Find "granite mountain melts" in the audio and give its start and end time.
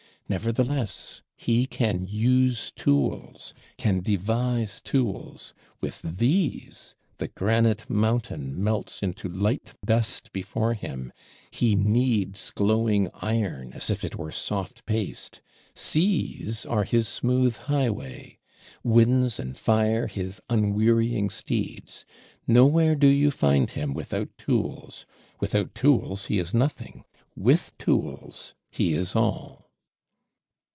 7.27-9.03